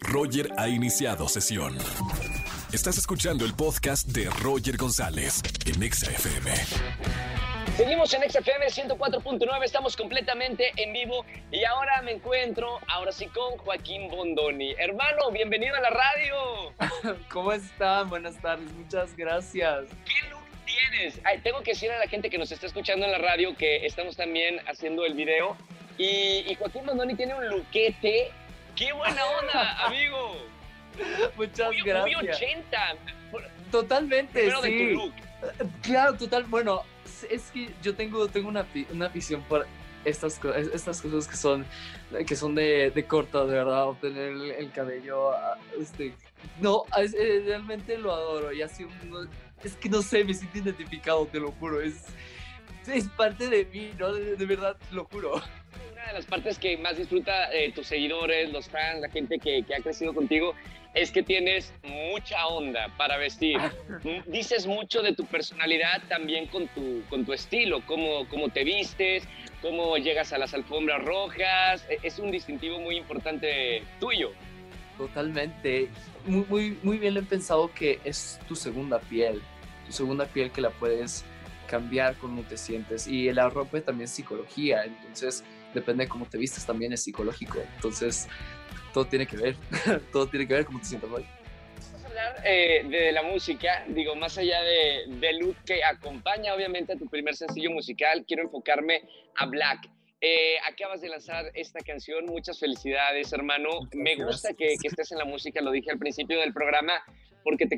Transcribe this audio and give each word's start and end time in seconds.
Roger 0.00 0.48
ha 0.58 0.68
iniciado 0.68 1.28
sesión. 1.28 1.76
Estás 2.72 2.98
escuchando 2.98 3.44
el 3.44 3.54
podcast 3.54 4.08
de 4.08 4.28
Roger 4.42 4.76
González 4.76 5.42
en 5.66 5.82
Exa 5.82 6.10
FM. 6.10 6.50
Seguimos 7.76 8.12
en 8.12 8.30
XFM 8.30 8.66
104.9, 8.66 9.64
estamos 9.64 9.96
completamente 9.96 10.72
en 10.76 10.92
vivo 10.92 11.24
y 11.50 11.64
ahora 11.64 12.02
me 12.02 12.12
encuentro, 12.12 12.78
ahora 12.86 13.12
sí, 13.12 13.26
con 13.26 13.56
Joaquín 13.58 14.10
Bondoni. 14.10 14.74
Hermano, 14.78 15.30
bienvenido 15.32 15.74
a 15.76 15.80
la 15.80 15.90
radio. 15.90 17.16
¿Cómo 17.30 17.52
están? 17.52 18.10
Buenas 18.10 18.40
tardes, 18.42 18.70
muchas 18.72 19.16
gracias. 19.16 19.84
¿Qué 20.04 20.28
look 20.28 20.42
tienes? 20.66 21.20
Ay, 21.24 21.40
tengo 21.42 21.62
que 21.62 21.70
decir 21.70 21.90
a 21.90 21.98
la 21.98 22.08
gente 22.08 22.28
que 22.28 22.36
nos 22.36 22.52
está 22.52 22.66
escuchando 22.66 23.06
en 23.06 23.12
la 23.12 23.18
radio 23.18 23.56
que 23.56 23.86
estamos 23.86 24.16
también 24.16 24.60
haciendo 24.66 25.06
el 25.06 25.14
video 25.14 25.56
y, 25.96 26.44
y 26.46 26.54
Joaquín 26.58 26.84
Bondoni 26.84 27.14
tiene 27.14 27.34
un 27.34 27.48
luquete. 27.48 28.32
¡Qué 28.76 28.92
buena 28.92 29.24
onda, 29.26 29.86
amigo! 29.86 30.36
Muchas 31.36 31.68
Muy, 31.68 31.80
gracias. 31.82 32.22
muy 32.22 32.28
80. 32.30 32.96
Totalmente, 33.70 34.32
Primero 34.40 34.60
de 34.60 34.68
sí. 34.68 34.78
tu 34.78 34.84
look. 35.00 35.14
Claro, 35.82 36.14
total. 36.16 36.44
Bueno, 36.44 36.82
es 37.30 37.50
que 37.50 37.70
yo 37.82 37.94
tengo, 37.94 38.28
tengo 38.28 38.48
una, 38.48 38.66
una 38.90 39.06
afición 39.06 39.42
por 39.44 39.66
estas, 40.04 40.38
estas 40.74 41.00
cosas 41.00 41.26
que 41.28 41.36
son, 41.36 41.64
que 42.26 42.36
son 42.36 42.54
de, 42.54 42.90
de 42.90 43.04
corta, 43.06 43.44
de 43.46 43.54
verdad. 43.54 43.86
Obtener 43.88 44.28
el, 44.32 44.50
el 44.52 44.70
cabello, 44.72 45.32
ah, 45.32 45.56
este, 45.80 46.14
no, 46.60 46.84
es- 46.98 47.14
eh, 47.14 47.42
realmente 47.46 47.96
lo 47.98 48.12
adoro. 48.12 48.52
Y 48.52 48.60
así, 48.62 48.86
es 49.64 49.74
que 49.76 49.88
no 49.88 50.02
sé, 50.02 50.24
me 50.24 50.34
siento 50.34 50.58
identificado, 50.58 51.24
te 51.26 51.40
lo 51.40 51.52
juro. 51.52 51.80
Es, 51.80 52.04
es 52.86 53.08
parte 53.08 53.48
de 53.48 53.64
mí, 53.64 53.92
¿no? 53.98 54.12
De, 54.12 54.36
de 54.36 54.46
verdad, 54.46 54.76
lo 54.90 55.04
juro. 55.06 55.40
Una 56.02 56.08
de 56.08 56.14
las 56.18 56.26
partes 56.26 56.58
que 56.58 56.76
más 56.78 56.96
disfruta 56.96 57.52
eh, 57.52 57.70
tus 57.72 57.86
seguidores, 57.86 58.50
los 58.52 58.68
fans, 58.68 59.00
la 59.00 59.08
gente 59.08 59.38
que, 59.38 59.62
que 59.62 59.74
ha 59.74 59.80
crecido 59.80 60.12
contigo, 60.12 60.54
es 60.94 61.12
que 61.12 61.22
tienes 61.22 61.72
mucha 61.84 62.44
onda 62.48 62.88
para 62.96 63.16
vestir. 63.18 63.56
Mm, 64.02 64.28
Dices 64.30 64.66
mucho 64.66 65.00
de 65.02 65.14
tu 65.14 65.24
personalidad 65.26 66.02
también 66.08 66.46
con 66.48 66.66
tu, 66.68 67.02
con 67.08 67.24
tu 67.24 67.32
estilo, 67.32 67.82
cómo, 67.86 68.26
cómo 68.28 68.48
te 68.48 68.64
vistes, 68.64 69.22
cómo 69.60 69.96
llegas 69.96 70.32
a 70.32 70.38
las 70.38 70.54
alfombras 70.54 71.04
rojas. 71.04 71.86
E- 71.88 71.98
Es 72.02 72.18
un 72.18 72.32
distintivo 72.32 72.80
muy 72.80 72.96
importante 72.96 73.84
tuyo. 74.00 74.32
Totalmente. 74.98 75.88
Muy, 76.26 76.44
muy, 76.48 76.78
muy 76.82 76.98
bien 76.98 77.14
le 77.14 77.20
he 77.20 77.24
pensado 77.24 77.72
que 77.72 78.00
es 78.04 78.40
tu 78.48 78.56
segunda 78.56 78.98
piel. 78.98 79.40
Tu 79.86 79.92
segunda 79.92 80.26
piel 80.26 80.50
que 80.50 80.60
la 80.62 80.70
puedes 80.70 81.24
cambiar 81.68 82.16
cómo 82.16 82.42
te 82.42 82.56
sientes. 82.56 83.06
Y 83.06 83.32
la 83.32 83.48
ropa 83.48 83.80
también 83.80 84.04
es 84.06 84.10
psicología. 84.10 84.84
Entonces, 84.84 85.44
depende 85.74 86.04
de 86.04 86.08
cómo 86.08 86.26
te 86.26 86.38
vistes, 86.38 86.64
también 86.64 86.92
es 86.92 87.02
psicológico. 87.02 87.58
Entonces, 87.76 88.28
todo 88.92 89.04
tiene 89.06 89.26
que 89.26 89.36
ver. 89.36 89.56
todo 90.12 90.26
tiene 90.26 90.46
que 90.46 90.54
ver 90.54 90.64
cómo 90.64 90.78
te 90.78 90.86
sientas 90.86 91.10
hoy. 91.10 91.24
Vamos 91.76 92.04
a 92.04 92.08
hablar 92.08 92.42
eh, 92.44 92.84
de 92.88 93.12
la 93.12 93.22
música, 93.22 93.84
digo, 93.88 94.14
más 94.16 94.36
allá 94.38 94.62
de, 94.62 95.04
del 95.18 95.38
look 95.38 95.56
que 95.64 95.82
acompaña 95.82 96.54
obviamente 96.54 96.92
a 96.92 96.96
tu 96.96 97.08
primer 97.08 97.34
sencillo 97.34 97.70
musical, 97.70 98.24
quiero 98.26 98.42
enfocarme 98.42 99.02
a 99.36 99.46
Black. 99.46 99.88
Eh, 100.24 100.54
acabas 100.70 101.00
de 101.00 101.08
lanzar 101.08 101.50
esta 101.54 101.80
canción, 101.80 102.26
muchas 102.26 102.60
felicidades 102.60 103.32
hermano. 103.32 103.68
Muchas 103.80 103.94
Me 103.94 104.14
gusta 104.14 104.54
que, 104.54 104.74
estés 104.80 105.10
en 105.10 105.18
la 105.18 105.24
música, 105.24 105.60
lo 105.60 105.72
dije 105.72 105.90
al 105.90 105.98
principio 105.98 106.38
del 106.38 106.52
programa, 106.52 107.02
porque 107.42 107.66
te, 107.66 107.76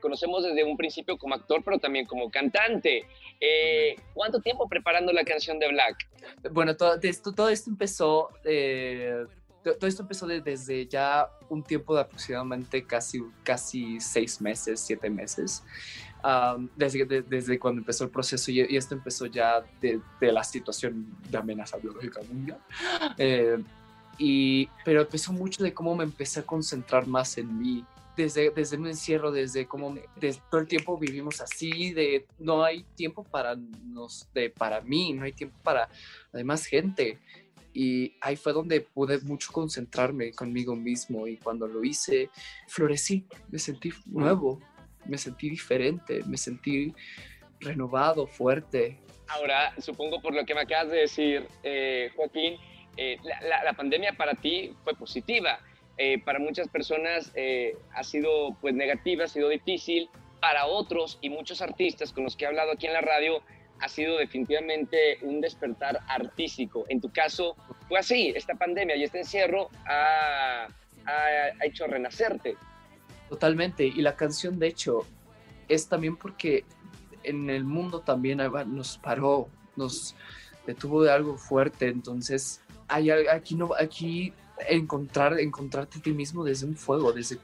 conocemos 0.00 0.42
desde 0.42 0.64
un 0.64 0.76
principio 0.76 1.16
como 1.16 1.36
actor, 1.36 1.62
pero 1.64 1.78
también 1.78 2.04
como 2.06 2.28
cantante. 2.28 3.06
Eh, 3.40 3.94
¿Cuánto 4.14 4.40
tiempo 4.40 4.68
preparando 4.68 5.12
la 5.12 5.24
canción 5.24 5.60
de 5.60 5.68
Black? 5.68 5.96
Bueno, 6.50 6.76
todo 6.76 6.98
esto, 7.00 7.32
todo 7.32 7.48
esto 7.50 7.70
empezó... 7.70 8.30
eh, 8.44 9.24
todo 9.74 9.86
esto 9.88 10.02
empezó 10.02 10.26
de- 10.26 10.40
desde 10.40 10.86
ya 10.86 11.28
un 11.48 11.62
tiempo 11.62 11.94
de 11.94 12.02
aproximadamente 12.02 12.84
casi, 12.84 13.22
casi 13.42 14.00
seis 14.00 14.40
meses, 14.40 14.80
siete 14.80 15.10
meses. 15.10 15.62
Am, 16.22 16.68
desde, 16.76 17.04
de- 17.04 17.22
desde 17.22 17.58
cuando 17.58 17.80
empezó 17.80 18.04
el 18.04 18.10
proceso 18.10 18.50
y, 18.50 18.60
y 18.60 18.76
esto 18.76 18.94
empezó 18.94 19.26
ya 19.26 19.64
de, 19.80 20.00
de 20.20 20.32
la 20.32 20.42
situación 20.42 21.06
de 21.30 21.38
amenaza 21.38 21.76
biológica 21.76 22.20
mundial. 22.22 22.58
Eh, 23.18 23.62
y, 24.18 24.68
pero 24.84 25.02
empezó 25.02 25.32
mucho 25.32 25.62
de 25.62 25.72
cómo 25.74 25.94
me 25.94 26.04
empecé 26.04 26.40
a 26.40 26.42
concentrar 26.42 27.06
más 27.06 27.36
en 27.38 27.58
mí. 27.58 27.84
Desde, 28.16 28.50
desde 28.50 28.78
un 28.78 28.86
encierro, 28.86 29.30
desde 29.30 29.66
cómo 29.66 29.94
desde 30.18 30.40
todo 30.50 30.62
el 30.62 30.66
tiempo 30.66 30.96
vivimos 30.96 31.42
así, 31.42 31.92
de 31.92 32.26
no 32.38 32.64
hay 32.64 32.82
tiempo 32.94 33.22
para, 33.24 33.54
nos, 33.56 34.26
de, 34.32 34.48
para 34.48 34.80
mí, 34.80 35.12
no 35.12 35.24
hay 35.24 35.32
tiempo 35.32 35.58
para 35.62 35.90
la 36.32 36.38
demás 36.38 36.64
gente. 36.64 37.18
Y 37.78 38.14
ahí 38.22 38.36
fue 38.36 38.54
donde 38.54 38.80
pude 38.80 39.18
mucho 39.20 39.52
concentrarme 39.52 40.32
conmigo 40.32 40.74
mismo 40.74 41.26
y 41.26 41.36
cuando 41.36 41.66
lo 41.66 41.84
hice, 41.84 42.30
florecí, 42.68 43.26
me 43.50 43.58
sentí 43.58 43.90
nuevo, 44.06 44.58
me 45.04 45.18
sentí 45.18 45.50
diferente, 45.50 46.22
me 46.26 46.38
sentí 46.38 46.94
renovado, 47.60 48.26
fuerte. 48.26 48.98
Ahora, 49.28 49.74
supongo 49.78 50.22
por 50.22 50.32
lo 50.34 50.46
que 50.46 50.54
me 50.54 50.62
acabas 50.62 50.90
de 50.90 50.98
decir, 51.00 51.46
eh, 51.62 52.10
Joaquín, 52.16 52.54
eh, 52.96 53.18
la, 53.24 53.40
la- 53.42 53.64
la 53.64 53.72
pandemia 53.74 54.12
para 54.16 54.34
ti 54.34 54.72
fue 54.82 54.94
positiva. 54.94 55.60
Eh, 55.98 56.18
para 56.24 56.38
muchas 56.38 56.68
personas 56.68 57.30
eh, 57.34 57.76
ha 57.94 58.04
sido 58.04 58.56
pues 58.60 58.74
negativa, 58.74 59.24
ha 59.24 59.28
sido 59.28 59.48
difícil. 59.50 60.08
Para 60.40 60.66
otros 60.66 61.18
y 61.22 61.28
muchos 61.30 61.60
artistas 61.60 62.12
con 62.12 62.22
los 62.24 62.36
que 62.36 62.44
he 62.44 62.48
hablado 62.48 62.72
aquí 62.72 62.86
en 62.86 62.92
la 62.92 63.00
radio, 63.00 63.42
ha 63.80 63.88
sido 63.88 64.16
definitivamente 64.18 65.18
un 65.22 65.40
despertar 65.40 66.00
artístico. 66.08 66.84
En 66.88 67.00
tu 67.00 67.10
caso, 67.10 67.56
fue 67.88 67.98
así. 67.98 68.32
Esta 68.34 68.54
pandemia 68.54 68.96
y 68.96 69.04
este 69.04 69.18
encierro 69.18 69.70
ha, 69.86 70.66
ha- 71.06 71.50
ha 71.60 71.64
hecho 71.64 71.86
renacerte. 71.86 72.56
Totalmente. 73.28 73.84
Y 73.84 74.00
la 74.02 74.16
canción, 74.16 74.58
de 74.58 74.68
hecho, 74.68 75.04
es 75.68 75.88
también 75.88 76.16
porque 76.16 76.64
en 77.22 77.50
el 77.50 77.64
mundo 77.64 78.00
también 78.00 78.38
nos 78.66 78.98
paró, 78.98 79.48
nos 79.76 80.14
detuvo 80.66 81.02
de 81.02 81.10
algo 81.12 81.36
fuerte. 81.36 81.88
Entonces, 81.88 82.60
hay, 82.88 83.10
aquí, 83.10 83.56
no, 83.56 83.70
aquí 83.78 84.32
encontrar, 84.68 85.38
encontrarte 85.40 85.98
a 85.98 86.02
ti 86.02 86.12
mismo 86.12 86.44
desde 86.44 86.66
un 86.66 86.76
fuego, 86.76 87.12
desde 87.12 87.36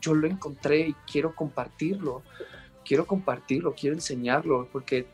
yo 0.00 0.14
lo 0.14 0.26
encontré 0.26 0.88
y 0.88 0.92
quiero 1.10 1.34
compartirlo. 1.34 2.22
Quiero 2.84 3.06
compartirlo, 3.06 3.74
quiero 3.74 3.96
enseñarlo, 3.96 4.68
porque 4.70 5.06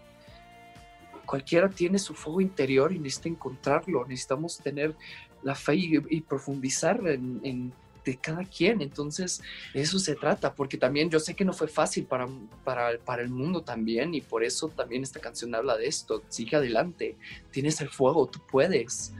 cualquiera 1.30 1.68
tiene 1.70 2.00
su 2.00 2.12
fuego 2.12 2.40
interior 2.40 2.92
y 2.92 2.98
necesita 2.98 3.28
encontrarlo. 3.28 4.04
Necesitamos 4.04 4.58
tener 4.58 4.96
la 5.44 5.54
fe 5.54 5.76
y, 5.76 5.92
y 6.10 6.20
profundizar 6.22 6.98
en, 7.06 7.40
en 7.44 7.72
de 8.04 8.16
cada 8.16 8.44
quien. 8.44 8.80
Entonces, 8.82 9.40
de 9.72 9.80
eso 9.82 10.00
se 10.00 10.16
trata, 10.16 10.52
porque 10.52 10.76
también 10.76 11.08
yo 11.08 11.20
sé 11.20 11.36
que 11.36 11.44
no 11.44 11.52
fue 11.52 11.68
fácil 11.68 12.04
para, 12.04 12.26
para, 12.64 12.98
para 12.98 13.22
el 13.22 13.28
mundo 13.28 13.62
también, 13.62 14.12
y 14.12 14.20
por 14.20 14.42
eso 14.42 14.70
también 14.70 15.04
esta 15.04 15.20
canción 15.20 15.54
habla 15.54 15.76
de 15.76 15.86
esto. 15.86 16.24
Sigue 16.28 16.56
adelante, 16.56 17.16
tienes 17.52 17.80
el 17.80 17.90
fuego, 17.90 18.26
tú 18.26 18.40
puedes. 18.50 19.14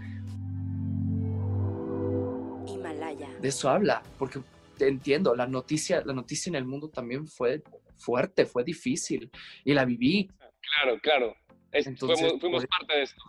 Himalaya. 2.66 3.28
De 3.40 3.48
eso 3.48 3.68
habla, 3.68 4.02
porque 4.18 4.40
te 4.78 4.88
entiendo, 4.88 5.36
la 5.36 5.46
noticia, 5.46 6.02
la 6.04 6.12
noticia 6.12 6.50
en 6.50 6.56
el 6.56 6.64
mundo 6.64 6.88
también 6.88 7.28
fue 7.28 7.62
fuerte, 7.98 8.46
fue 8.46 8.64
difícil, 8.64 9.30
y 9.64 9.74
la 9.74 9.84
viví. 9.84 10.28
Claro, 10.60 10.98
claro. 11.00 11.39
Es- 11.72 11.86
Entonces, 11.86 12.20
fuimos, 12.20 12.40
fuimos 12.40 12.62
por- 12.64 12.68
parte 12.78 12.96
de 12.96 13.02
esto. 13.02 13.22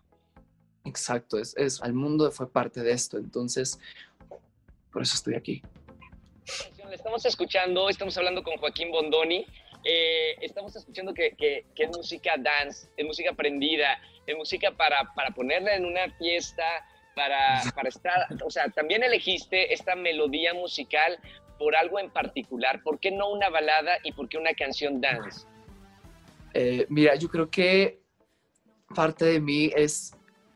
Exacto, 0.84 1.38
es, 1.38 1.56
es, 1.58 1.82
al 1.82 1.94
mundo 1.94 2.32
fue 2.32 2.52
parte 2.52 2.82
de 2.82 2.92
esto, 2.92 3.18
entonces, 3.18 3.80
por 4.92 5.04
eso 5.04 5.16
estoy 5.16 5.36
aquí. 5.36 5.62
la 6.84 6.96
estamos 6.96 7.24
escuchando, 7.26 7.88
estamos 7.88 8.18
hablando 8.18 8.44
con 8.44 8.58
Joaquín 8.58 8.92
Bondoni, 8.92 9.46
eh, 9.86 10.36
estamos 10.42 10.76
escuchando 10.76 11.14
que, 11.14 11.32
que- 11.38 11.66
que 11.76 11.84
es 11.84 11.90
música 11.96 12.34
dance, 12.38 12.90
es 12.98 13.06
música 13.06 13.30
aprendida, 13.32 14.02
es 14.26 14.36
música 14.36 14.72
para, 14.72 15.14
para 15.16 15.32
ponerla 15.32 15.76
en 15.76 15.86
una 15.86 16.10
fiesta, 16.18 16.64
para, 17.16 17.62
para 17.76 17.90
estar, 17.90 18.28
o 18.44 18.50
sea, 18.50 18.68
también 18.70 19.04
elegiste 19.04 19.72
esta 19.74 19.96
melodía 19.96 20.54
musical 20.54 21.18
por 21.60 21.76
algo 21.76 22.00
en 22.00 22.10
particular, 22.10 22.82
¿por 22.84 23.00
qué 23.00 23.12
no 23.12 23.30
una 23.30 23.50
balada 23.50 24.00
y 24.04 24.12
por 24.14 24.28
qué 24.28 24.38
una 24.38 24.54
canción 24.56 25.00
dance? 25.00 25.46
Eh, 26.54 26.86
mira, 26.90 27.16
yo 27.16 27.30
creo 27.30 27.50
que 27.50 28.01
parte 28.94 29.26
de 29.26 29.40
mí 29.40 29.72
es, 29.76 30.14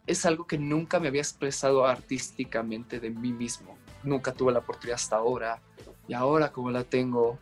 es 0.08 0.26
algo 0.26 0.46
que 0.48 0.58
nunca 0.58 1.00
me 1.00 1.08
había 1.08 1.22
expresado 1.22 1.86
artísticamente 1.86 3.00
de 3.00 3.10
mí 3.10 3.32
mismo. 3.32 3.78
Nunca 4.04 4.34
tuve 4.34 4.54
la 4.54 4.60
oportunidad 4.60 4.96
hasta 4.96 5.18
ahora. 5.18 5.62
Y 6.08 6.14
ahora 6.14 6.52
como 6.52 6.72
la 6.72 6.84
tengo, 6.84 7.40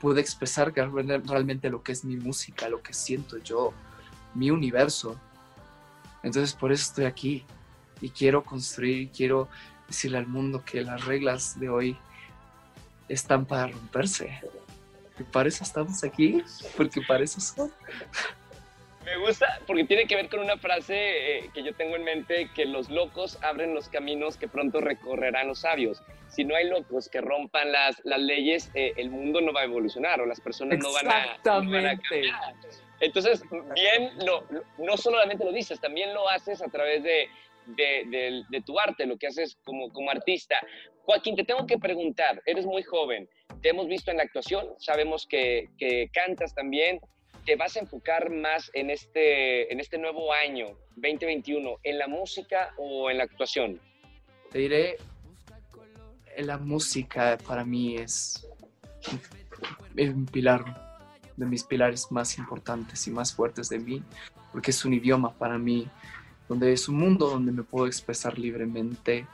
pude 0.00 0.20
expresar 0.20 0.72
realmente 0.72 1.70
lo 1.70 1.82
que 1.82 1.92
es 1.92 2.04
mi 2.04 2.16
música, 2.16 2.68
lo 2.68 2.82
que 2.82 2.92
siento 2.92 3.38
yo, 3.38 3.72
mi 4.34 4.50
universo. 4.50 5.20
Entonces 6.22 6.54
por 6.54 6.72
eso 6.72 6.84
estoy 6.84 7.04
aquí. 7.06 7.44
Y 8.00 8.10
quiero 8.10 8.44
construir, 8.44 9.10
quiero 9.10 9.48
decirle 9.88 10.18
al 10.18 10.26
mundo 10.26 10.62
que 10.64 10.82
las 10.82 11.04
reglas 11.04 11.58
de 11.58 11.68
hoy 11.68 11.98
están 13.08 13.46
para 13.46 13.68
romperse. 13.68 14.40
Y 15.18 15.22
para 15.22 15.48
eso 15.48 15.64
estamos 15.64 16.04
aquí, 16.04 16.42
porque 16.76 17.00
para 17.06 17.24
eso 17.24 17.40
son. 17.40 17.72
Me 19.06 19.16
gusta 19.18 19.60
porque 19.68 19.84
tiene 19.84 20.06
que 20.06 20.16
ver 20.16 20.28
con 20.28 20.40
una 20.40 20.56
frase 20.56 21.36
eh, 21.38 21.50
que 21.54 21.62
yo 21.62 21.72
tengo 21.76 21.94
en 21.94 22.02
mente, 22.02 22.50
que 22.56 22.64
los 22.66 22.90
locos 22.90 23.38
abren 23.40 23.72
los 23.72 23.88
caminos 23.88 24.36
que 24.36 24.48
pronto 24.48 24.80
recorrerán 24.80 25.46
los 25.46 25.60
sabios. 25.60 26.02
Si 26.26 26.44
no 26.44 26.56
hay 26.56 26.68
locos 26.68 27.08
que 27.08 27.20
rompan 27.20 27.70
las, 27.70 28.04
las 28.04 28.18
leyes, 28.18 28.68
eh, 28.74 28.94
el 28.96 29.10
mundo 29.10 29.40
no 29.40 29.52
va 29.52 29.60
a 29.60 29.64
evolucionar 29.64 30.20
o 30.20 30.26
las 30.26 30.40
personas 30.40 30.80
no 30.80 30.92
van, 30.92 31.08
a, 31.08 31.36
no 31.44 31.70
van 31.70 31.86
a 31.86 31.96
cambiar. 32.00 32.54
Entonces, 32.98 33.44
bien, 33.76 34.10
lo, 34.26 34.44
no 34.78 34.96
solamente 34.96 35.44
lo 35.44 35.52
dices, 35.52 35.80
también 35.80 36.12
lo 36.12 36.28
haces 36.28 36.60
a 36.60 36.66
través 36.66 37.04
de, 37.04 37.28
de, 37.66 38.42
de, 38.48 38.60
tu 38.62 38.76
arte, 38.80 39.06
lo 39.06 39.16
que 39.18 39.28
haces 39.28 39.56
como, 39.62 39.88
como 39.92 40.10
artista. 40.10 40.56
Joaquín, 41.04 41.36
te 41.36 41.44
tengo 41.44 41.64
que 41.64 41.78
preguntar, 41.78 42.42
eres 42.44 42.66
muy 42.66 42.82
joven, 42.82 43.28
te 43.62 43.68
hemos 43.68 43.86
visto 43.86 44.10
en 44.10 44.16
la 44.16 44.24
actuación, 44.24 44.66
sabemos 44.78 45.28
que, 45.28 45.68
que 45.78 46.10
cantas 46.12 46.52
también, 46.56 46.98
te 47.46 47.54
vas 47.54 47.76
a 47.76 47.80
enfocar 47.80 48.28
más 48.30 48.70
en 48.74 48.90
este, 48.90 49.72
en 49.72 49.78
este 49.78 49.98
nuevo 49.98 50.32
año 50.32 50.66
2021, 50.96 51.76
en 51.84 51.98
la 51.98 52.08
música 52.08 52.74
o 52.76 53.08
en 53.08 53.18
la 53.18 53.24
actuación? 53.24 53.80
Te 54.50 54.58
diré, 54.58 54.96
la 56.38 56.58
música 56.58 57.38
para 57.46 57.64
mí 57.64 57.96
es 57.96 58.46
un 59.96 60.26
pilar 60.26 60.64
de 61.36 61.46
mis 61.46 61.62
pilares 61.62 62.10
más 62.10 62.36
importantes 62.36 63.06
y 63.06 63.12
más 63.12 63.32
fuertes 63.32 63.68
de 63.68 63.78
mí, 63.78 64.02
porque 64.50 64.72
es 64.72 64.84
un 64.84 64.94
idioma 64.94 65.32
para 65.32 65.56
mí, 65.56 65.88
donde 66.48 66.72
es 66.72 66.88
un 66.88 66.96
mundo 66.96 67.30
donde 67.30 67.52
me 67.52 67.62
puedo 67.62 67.86
expresar 67.86 68.36
libremente 68.38 69.24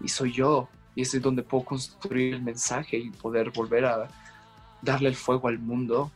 y 0.00 0.08
soy 0.08 0.32
yo, 0.32 0.70
y 0.94 1.02
es 1.02 1.20
donde 1.20 1.42
puedo 1.42 1.64
construir 1.64 2.34
el 2.34 2.42
mensaje 2.42 2.96
y 2.96 3.10
poder 3.10 3.50
volver 3.50 3.84
a 3.84 4.08
darle 4.80 5.10
el 5.10 5.16
fuego 5.16 5.48
al 5.48 5.58
mundo 5.58 6.10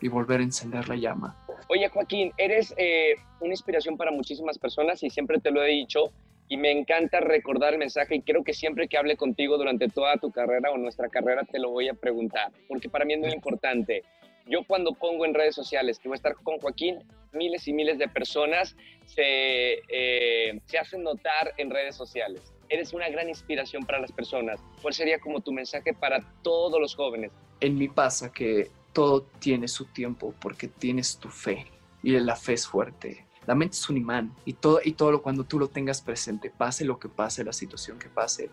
y 0.00 0.08
volver 0.08 0.40
a 0.40 0.42
encender 0.42 0.88
la 0.88 0.96
llama. 0.96 1.36
Oye, 1.68 1.88
Joaquín, 1.88 2.32
eres 2.36 2.74
eh, 2.76 3.14
una 3.40 3.52
inspiración 3.52 3.96
para 3.96 4.10
muchísimas 4.10 4.58
personas 4.58 5.02
y 5.02 5.10
siempre 5.10 5.38
te 5.38 5.50
lo 5.50 5.62
he 5.62 5.68
dicho 5.68 6.10
y 6.48 6.56
me 6.56 6.72
encanta 6.72 7.20
recordar 7.20 7.74
el 7.74 7.78
mensaje 7.78 8.16
y 8.16 8.22
creo 8.22 8.42
que 8.42 8.52
siempre 8.52 8.88
que 8.88 8.98
hable 8.98 9.16
contigo 9.16 9.56
durante 9.56 9.88
toda 9.88 10.16
tu 10.16 10.32
carrera 10.32 10.72
o 10.72 10.78
nuestra 10.78 11.08
carrera 11.08 11.44
te 11.44 11.60
lo 11.60 11.70
voy 11.70 11.88
a 11.88 11.94
preguntar, 11.94 12.50
porque 12.66 12.88
para 12.88 13.04
mí 13.04 13.14
es 13.14 13.20
muy 13.20 13.30
importante. 13.30 14.02
Yo 14.46 14.64
cuando 14.66 14.92
pongo 14.94 15.24
en 15.24 15.32
redes 15.32 15.54
sociales 15.54 16.00
que 16.00 16.08
voy 16.08 16.16
a 16.16 16.16
estar 16.16 16.34
con 16.34 16.58
Joaquín, 16.58 17.04
miles 17.32 17.68
y 17.68 17.72
miles 17.72 17.98
de 17.98 18.08
personas 18.08 18.76
se, 19.06 19.74
eh, 19.88 20.60
se 20.66 20.76
hacen 20.76 21.04
notar 21.04 21.54
en 21.56 21.70
redes 21.70 21.94
sociales. 21.94 22.52
Eres 22.68 22.92
una 22.92 23.08
gran 23.08 23.28
inspiración 23.28 23.84
para 23.84 24.00
las 24.00 24.10
personas. 24.10 24.60
¿Cuál 24.82 24.94
sería 24.94 25.20
como 25.20 25.40
tu 25.40 25.52
mensaje 25.52 25.94
para 25.94 26.18
todos 26.42 26.80
los 26.80 26.96
jóvenes? 26.96 27.30
En 27.60 27.78
mí 27.78 27.88
pasa 27.88 28.32
que 28.32 28.68
todo 28.92 29.22
tiene 29.38 29.68
su 29.68 29.86
tiempo 29.86 30.34
porque 30.40 30.68
tienes 30.68 31.18
tu 31.18 31.28
fe 31.28 31.66
y 32.02 32.18
la 32.18 32.36
fe 32.36 32.54
es 32.54 32.66
fuerte. 32.66 33.26
La 33.46 33.54
mente 33.54 33.76
es 33.76 33.88
un 33.88 33.96
imán 33.96 34.34
y 34.44 34.52
todo, 34.52 34.80
y 34.84 34.92
todo 34.92 35.22
cuando 35.22 35.44
tú 35.44 35.58
lo 35.58 35.68
tengas 35.68 36.02
presente, 36.02 36.50
pase 36.50 36.84
lo 36.84 36.98
que 36.98 37.08
pase, 37.08 37.42
la 37.42 37.52
situación 37.52 37.98
que 37.98 38.08
pase, 38.08 38.50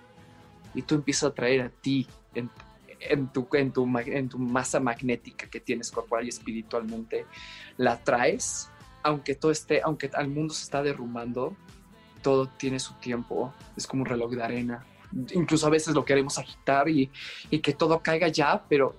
y 0.74 0.82
tú 0.82 0.96
empiezas 0.96 1.32
a 1.32 1.34
traer 1.34 1.62
a 1.62 1.70
ti 1.70 2.08
en, 2.34 2.50
tu, 3.30 3.48
en, 3.54 3.72
tu, 3.72 4.38
masa 4.38 4.80
magnética 4.80 5.50
que 5.50 5.60
tienes 5.60 5.92
corporal 5.92 6.26
y 6.26 6.30
espiritualmente, 6.30 7.26
la 7.78 8.02
traes, 8.04 8.70
aunque 9.04 9.36
todo 9.36 9.52
esté, 9.52 9.82
aunque 9.84 10.10
el 10.18 10.28
mundo 10.30 10.54
se 10.54 10.64
está 10.64 10.82
derrumbando, 10.82 11.56
todo 12.22 12.48
tiene 12.48 12.80
su 12.80 12.94
tiempo, 12.96 13.54
es 13.76 13.86
como 13.88 14.04
un 14.04 14.08
reloj 14.08 14.32
de 14.32 14.44
arena. 14.44 14.86
Incluso 15.34 15.68
a 15.68 15.70
veces 15.70 15.94
lo 15.94 16.04
queremos 16.04 16.38
agitar 16.38 16.90
y, 16.90 17.10
y 17.50 17.60
que 17.60 17.74
todo 17.74 18.00
caiga 18.02 18.28
ya, 18.28 18.64
pero 18.68 18.96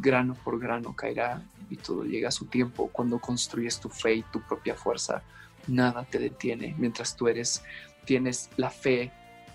grano 0.00 0.34
por 0.34 0.58
grano 0.58 0.94
caerá 0.94 1.42
y 1.70 1.76
todo 1.76 2.04
llega 2.04 2.28
a 2.28 2.32
su 2.32 2.46
tiempo. 2.46 2.88
Cuando 2.92 3.18
construyes 3.18 3.80
tu 3.80 3.88
fe 3.88 4.14
y 4.14 4.22
tu 4.22 4.40
propia 4.40 4.74
fuerza, 4.74 5.22
nada 5.66 6.04
te 6.04 6.18
detiene 6.18 6.74
mientras 6.78 7.16
tú 7.16 7.28
eres, 7.28 7.62
tienes 8.04 8.50
la 8.56 8.70
fe 8.70 9.12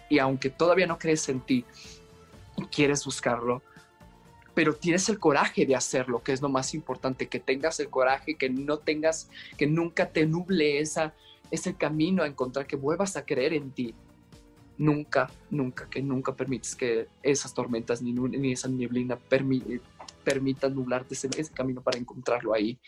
y 0.09 0.19
aunque 0.19 0.50
todavía 0.50 0.88
no 0.88 1.00
crees 1.00 1.27
en 1.30 1.41
ti, 1.41 1.65
quieres 2.71 3.03
buscarlo, 3.06 3.62
pero 4.53 4.75
tienes 4.75 5.09
el 5.09 5.19
coraje 5.19 5.65
de 5.65 5.75
hacerlo, 5.75 6.21
que 6.21 6.33
es 6.33 6.41
lo 6.41 6.50
más 6.50 6.74
importante, 6.74 7.27
que 7.27 7.39
tengas 7.39 7.79
el 7.79 7.89
coraje, 7.89 8.36
que 8.36 8.50
no 8.50 8.77
tengas, 8.77 9.29
que 9.57 9.65
nunca 9.65 10.09
te 10.09 10.25
nuble 10.25 10.79
esa, 10.79 11.13
ese 11.50 11.75
camino 11.75 12.24
a 12.24 12.27
encontrar, 12.27 12.68
que 12.68 12.75
vuelvas 12.75 13.18
a 13.18 13.25
creer 13.25 13.53
en 13.53 13.71
ti. 13.71 13.95
Nunca, 14.77 15.29
nunca, 15.50 15.89
que 15.89 16.01
nunca 16.01 16.36
permites 16.36 16.75
que 16.75 17.07
esas 17.21 17.53
tormentas 17.53 18.01
ni, 18.01 18.12
ni 18.12 18.51
esa 18.51 18.68
nieblina 18.68 19.15
permita 20.24 20.70
nublarte 20.70 21.14
ese, 21.14 21.30
ese 21.38 21.54
camino 21.54 21.81
para 21.81 21.98
encontrarlo 21.98 22.54
ahí. 22.54 22.80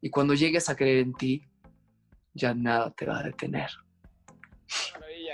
Y 0.00 0.10
cuando 0.10 0.34
llegues 0.34 0.68
a 0.68 0.76
creer 0.76 0.98
en 0.98 1.14
ti, 1.14 1.42
ya 2.32 2.54
nada 2.54 2.92
te 2.96 3.06
va 3.06 3.20
a 3.20 3.22
detener. 3.22 3.70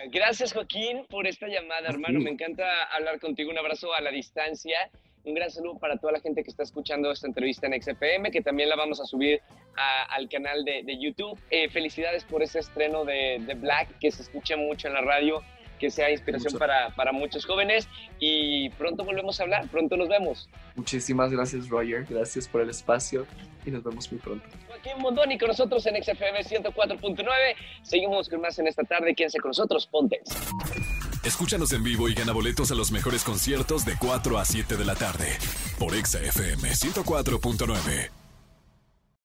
Gracias 0.09 0.53
Joaquín 0.53 1.05
por 1.09 1.27
esta 1.27 1.49
llamada, 1.49 1.89
hermano. 1.89 2.21
Me 2.21 2.31
encanta 2.31 2.65
hablar 2.85 3.19
contigo. 3.19 3.51
Un 3.51 3.59
abrazo 3.59 3.93
a 3.93 4.01
la 4.01 4.11
distancia. 4.11 4.91
Un 5.25 5.35
gran 5.35 5.51
saludo 5.51 5.79
para 5.79 5.97
toda 5.99 6.13
la 6.13 6.21
gente 6.21 6.45
que 6.45 6.51
está 6.51 6.63
escuchando 6.63 7.11
esta 7.11 7.27
entrevista 7.27 7.67
en 7.67 7.83
XFM, 7.83 8.31
que 8.31 8.43
también 8.43 8.69
la 8.69 8.77
vamos 8.77 9.01
a 9.01 9.05
subir 9.05 9.41
al 9.77 10.29
canal 10.29 10.65
de, 10.65 10.99
YouTube. 11.01 11.39
Eh, 11.51 11.69
felicidades 11.69 12.25
por 12.25 12.43
ese 12.45 12.61
estreno 12.61 13.05
de, 13.05 13.43
de 13.45 13.55
Black, 13.55 13.99
que 13.99 14.13
se 14.13 14.23
escucha 14.23 14.57
mucho 14.57 14.87
en 14.87 14.95
la 14.95 15.01
radio 15.01 15.43
que 15.79 15.91
sea 15.91 16.11
inspiración 16.11 16.59
para, 16.59 16.91
para, 16.95 17.13
muchos 17.13 17.45
jóvenes 17.45 17.89
y 18.19 18.71
pronto 18.71 19.05
volvemos 19.05 19.39
a 19.41 19.45
hablar, 19.45 19.69
pronto 19.69 19.97
nos 19.97 20.09
vemos. 20.09 20.49
Muchísimas 20.75 21.31
gracias 21.31 21.69
Roger, 21.69 22.07
gracias 22.09 22.49
por 22.49 22.61
el 22.61 22.71
espacio 22.71 23.27
y 23.65 23.71
nos 23.71 23.83
vemos 23.83 24.11
muy 24.11 24.21
pronto. 24.21 24.47
Aquí 24.79 24.91
en 24.91 24.99
Mondoni 24.99 25.39
con 25.39 25.49
nosotros 25.49 25.85
en 25.87 26.03
XFM 26.03 26.43
104.9, 26.43 27.27
seguimos 27.83 28.29
con 28.29 28.41
más 28.41 28.59
en 28.59 28.67
esta 28.67 28.85
tarde, 28.85 29.15
quédense 29.15 29.39
con 29.39 29.51
nosotros, 29.51 29.87
ponte. 29.87 30.21
Escúchanos 31.25 31.73
en 31.73 31.83
vivo 31.83 32.09
y 32.09 32.15
gana 32.15 32.33
boletos 32.33 32.71
a 32.71 32.75
los 32.75 32.93
mejores 32.93 33.25
conciertos 33.25 33.85
de 33.85 33.97
4 33.99 34.39
a 34.39 34.45
7 34.45 34.77
de 34.77 34.85
la 34.85 34.95
tarde 34.95 35.27
por 35.79 35.93
XFM 35.93 36.71
104.9. 36.71 38.26